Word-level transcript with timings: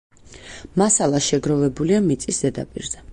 მასალა 0.81 1.21
შეგროვებულია 1.27 2.03
მიწის 2.09 2.43
ზედაპირზე. 2.47 3.09